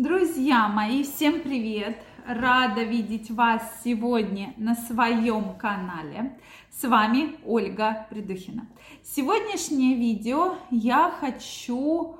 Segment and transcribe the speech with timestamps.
[0.00, 2.02] Друзья мои, всем привет!
[2.26, 6.40] Рада видеть вас сегодня на своем канале.
[6.70, 8.66] С вами Ольга Придухина.
[9.02, 12.16] Сегодняшнее видео я хочу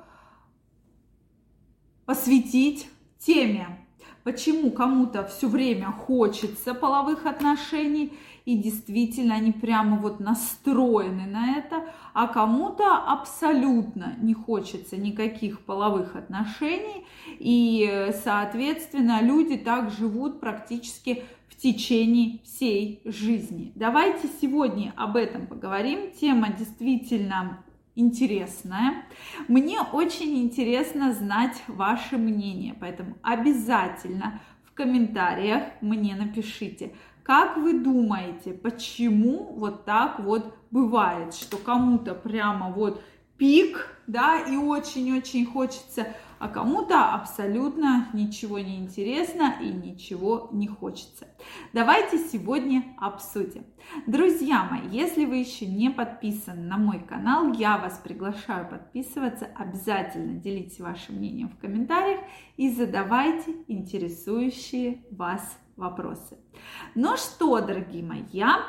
[2.05, 3.80] посвятить теме
[4.23, 8.13] почему кому-то все время хочется половых отношений,
[8.45, 16.15] и действительно они прямо вот настроены на это, а кому-то абсолютно не хочется никаких половых
[16.15, 17.05] отношений,
[17.37, 23.71] и, соответственно, люди так живут практически в течение всей жизни.
[23.75, 26.11] Давайте сегодня об этом поговорим.
[26.19, 27.63] Тема действительно
[27.95, 29.05] интересное.
[29.47, 38.53] Мне очень интересно знать ваше мнение, поэтому обязательно в комментариях мне напишите, как вы думаете,
[38.53, 43.03] почему вот так вот бывает, что кому-то прямо вот
[43.41, 46.05] пик, да, и очень-очень хочется
[46.41, 51.27] а кому-то абсолютно ничего не интересно и ничего не хочется.
[51.71, 53.63] Давайте сегодня обсудим.
[54.07, 59.49] Друзья мои, если вы еще не подписаны на мой канал, я вас приглашаю подписываться.
[59.55, 62.21] Обязательно делитесь вашим мнением в комментариях
[62.57, 66.39] и задавайте интересующие вас вопросы.
[66.95, 68.65] Ну что, дорогие мои, я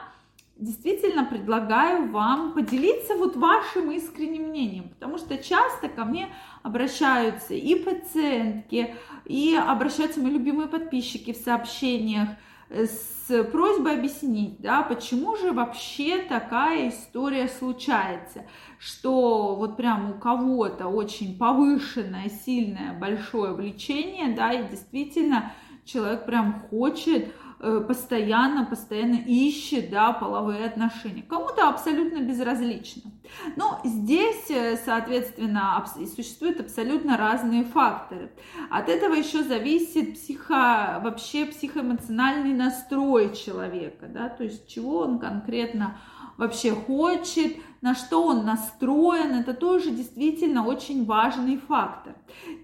[0.62, 6.28] действительно предлагаю вам поделиться вот вашим искренним мнением, потому что часто ко мне
[6.62, 12.28] обращаются и пациентки, и обращаются мои любимые подписчики в сообщениях
[12.70, 18.46] э, с просьбой объяснить, да, почему же вообще такая история случается,
[18.78, 25.52] что вот прям у кого-то очень повышенное, сильное, большое влечение, да, и действительно
[25.84, 31.22] человек прям хочет постоянно, постоянно ищет, да, половые отношения.
[31.22, 33.12] Кому-то абсолютно безразлично.
[33.56, 38.32] Но здесь, э, соответственно, существуют абсолютно разные факторы.
[38.68, 45.98] От этого еще зависит психо, вообще психоэмоциональный настрой человека, да, то есть чего он конкретно
[46.36, 52.14] вообще хочет, на что он настроен, это тоже действительно очень важный фактор.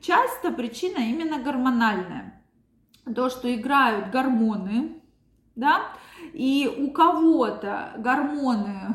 [0.01, 2.38] Часто причина именно гормональная
[3.15, 5.01] то, что играют гормоны,
[5.57, 5.83] да,
[6.33, 8.95] и у кого-то гормоны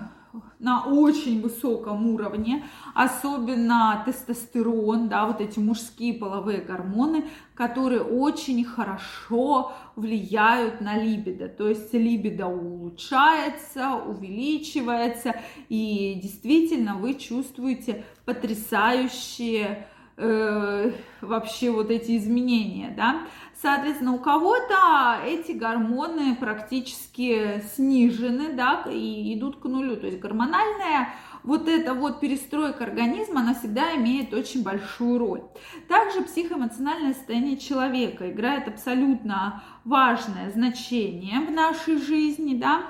[0.59, 2.63] на очень высоком уровне,
[2.96, 11.50] особенно тестостерон, да, вот эти мужские половые гормоны, которые очень хорошо влияют на либидо.
[11.50, 15.35] То есть либидо улучшается, увеличивается,
[15.68, 19.88] и действительно вы чувствуете потрясающие
[20.18, 20.91] э,
[21.22, 23.22] вообще вот эти изменения, да.
[23.62, 29.96] Соответственно, у кого-то эти гормоны практически снижены, да, и идут к нулю.
[29.97, 31.09] То есть гормональная
[31.44, 35.44] вот эта вот перестройка организма, она всегда имеет очень большую роль.
[35.88, 42.84] Также психоэмоциональное состояние человека играет абсолютно важное значение в нашей жизни, да,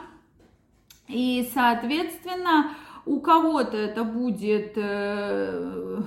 [1.08, 2.72] и, соответственно,
[3.06, 6.02] у кого-то это будет э,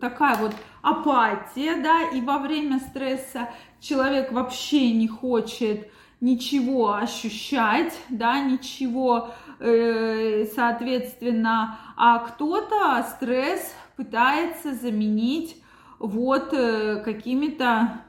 [0.00, 0.52] такая вот
[0.82, 3.48] апатия, да, и во время стресса
[3.80, 15.62] человек вообще не хочет ничего ощущать, да, ничего, э, соответственно, а кто-то стресс пытается заменить
[15.98, 18.02] вот э, какими-то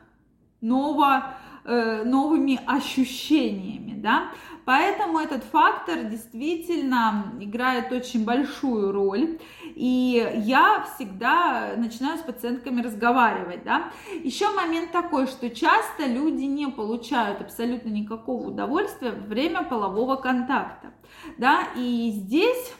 [0.61, 4.31] ново, э, новыми ощущениями, да.
[4.65, 9.39] Поэтому этот фактор действительно играет очень большую роль.
[9.75, 13.91] И я всегда начинаю с пациентками разговаривать, да.
[14.23, 20.93] Еще момент такой, что часто люди не получают абсолютно никакого удовольствия во время полового контакта,
[21.37, 21.67] да.
[21.75, 22.73] И здесь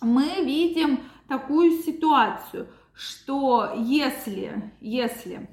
[0.00, 5.48] мы видим такую ситуацию, что если, если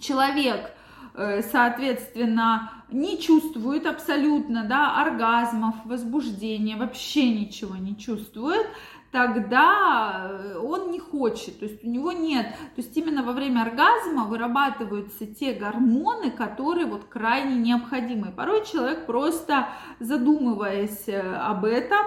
[0.00, 0.72] человек
[1.18, 8.66] Э, соответственно, не чувствует абсолютно, да, оргазмов, возбуждения, вообще ничего не чувствует,
[9.12, 13.62] тогда э, он не хочет, то есть у него нет, то есть именно во время
[13.62, 18.30] оргазма вырабатываются те гормоны, которые вот крайне необходимы.
[18.30, 19.68] Порой человек просто
[20.00, 22.04] задумываясь э, об этом,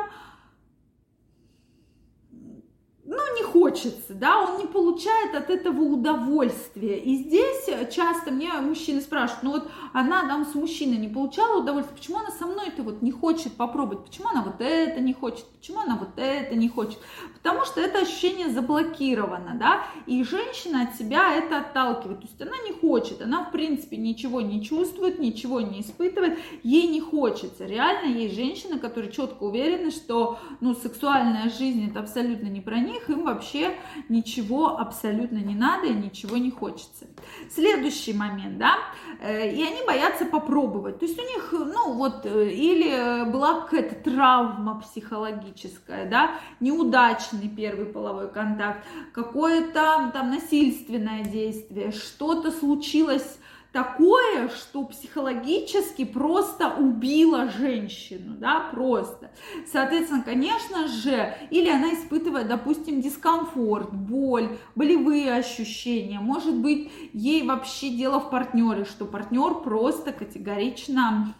[3.27, 6.97] ну, не хочется, да, он не получает от этого удовольствия.
[6.97, 11.95] И здесь часто мне мужчины спрашивают, ну вот она там с мужчиной не получала удовольствия,
[11.95, 15.79] почему она со мной-то вот не хочет попробовать, почему она вот это не хочет, почему
[15.79, 16.99] она вот это не хочет,
[17.33, 22.57] потому что это ощущение заблокировано, да, и женщина от себя это отталкивает, то есть она
[22.65, 28.13] не хочет, она в принципе ничего не чувствует, ничего не испытывает, ей не хочется, реально
[28.13, 33.23] есть женщины, которые четко уверены, что, ну, сексуальная жизнь это абсолютно не про них, им
[33.23, 33.75] вообще
[34.07, 37.07] ничего абсолютно не надо и ничего не хочется.
[37.49, 38.75] Следующий момент, да,
[39.21, 40.99] э, и они боятся попробовать.
[40.99, 47.85] То есть у них, ну вот, э, или была какая-то травма психологическая, да, неудачный первый
[47.85, 53.38] половой контакт, какое-то там насильственное действие, что-то случилось
[53.71, 59.31] такое, что психологически просто убило женщину, да, просто.
[59.71, 67.89] Соответственно, конечно же, или она испытывает, допустим, дискомфорт, боль, болевые ощущения, может быть, ей вообще
[67.89, 71.35] дело в партнере, что партнер просто категорично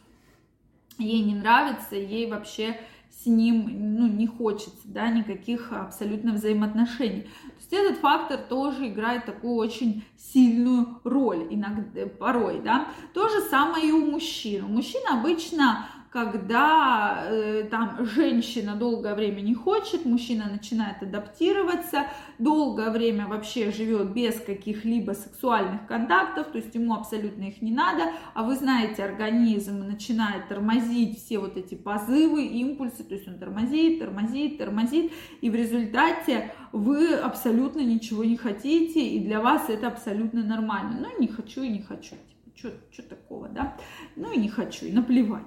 [1.00, 2.80] ей не нравится, ей вообще
[3.12, 7.24] с ним ну, не хочется, да, никаких абсолютно взаимоотношений.
[7.24, 12.88] То есть этот фактор тоже играет такую очень сильную роль иногда, порой, да.
[13.14, 14.66] То же самое и у мужчин.
[14.66, 22.08] У мужчин обычно когда э, там женщина долгое время не хочет, мужчина начинает адаптироваться,
[22.40, 28.12] долгое время вообще живет без каких-либо сексуальных контактов, то есть ему абсолютно их не надо,
[28.34, 34.00] а вы знаете, организм начинает тормозить все вот эти позывы, импульсы, то есть он тормозит,
[34.00, 40.44] тормозит, тормозит, и в результате вы абсолютно ничего не хотите, и для вас это абсолютно
[40.44, 41.00] нормально.
[41.02, 42.16] Ну, не хочу и не хочу,
[42.56, 43.78] типа, что такого, да?
[44.16, 45.46] Ну, и не хочу, и наплевать.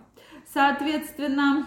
[0.52, 1.66] Соответственно,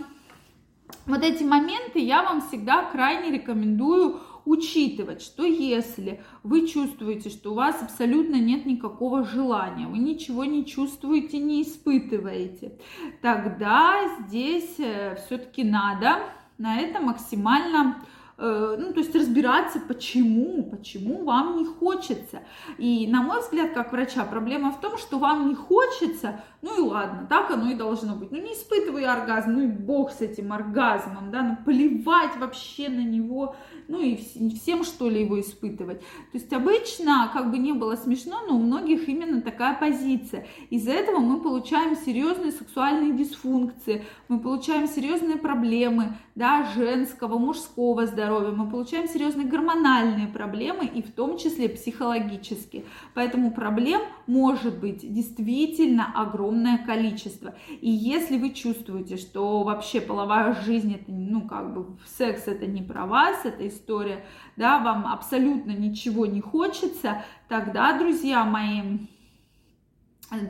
[1.08, 7.56] вот эти моменты я вам всегда крайне рекомендую учитывать, что если вы чувствуете, что у
[7.56, 12.78] вас абсолютно нет никакого желания, вы ничего не чувствуете, не испытываете,
[13.24, 16.20] тогда здесь э, все-таки надо
[16.60, 18.06] на это максимально
[18.38, 22.42] ну, то есть разбираться, почему, почему вам не хочется.
[22.78, 26.90] И, на мой взгляд, как врача, проблема в том, что вам не хочется, ну и
[26.90, 28.32] ладно, так оно и должно быть.
[28.32, 33.04] Ну, не испытываю оргазм, ну и бог с этим оргазмом, да, ну, плевать вообще на
[33.04, 33.56] него,
[33.88, 34.16] ну и
[34.56, 36.00] всем, что ли, его испытывать.
[36.00, 40.48] То есть обычно, как бы не было смешно, но у многих именно такая позиция.
[40.70, 48.52] Из-за этого мы получаем серьезные сексуальные дисфункции, мы получаем серьезные проблемы, да, женского, мужского здоровья,
[48.52, 52.84] мы получаем серьезные гормональные проблемы и в том числе психологические.
[53.14, 57.56] Поэтому проблем может быть действительно огромное количество.
[57.82, 62.82] И если вы чувствуете, что вообще половая жизнь это, ну, как бы секс это не
[62.82, 64.26] про вас, эта история,
[64.58, 69.08] да, вам абсолютно ничего не хочется, тогда, друзья мои,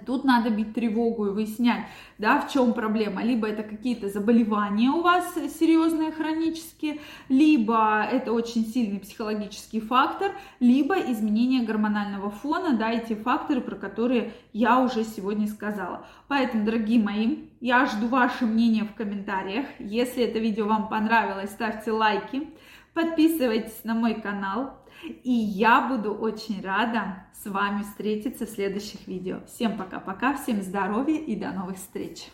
[0.06, 1.86] Тут надо бить тревогу и выяснять,
[2.18, 3.22] да, в чем проблема.
[3.24, 10.31] Либо это какие-то заболевания у вас серьезные, хронические, либо это очень сильный психологический фактор,
[10.62, 16.07] либо изменение гормонального фона, да, эти факторы, про которые я уже сегодня сказала.
[16.30, 19.66] Поэтому, дорогие мои, я жду ваше мнение в комментариях.
[19.80, 22.48] Если это видео вам понравилось, ставьте лайки,
[22.95, 29.42] подписывайтесь на мой канал, и я буду очень рада с вами встретиться в следующих видео.
[29.45, 32.30] Всем пока-пока, всем здоровья и до новых встреч!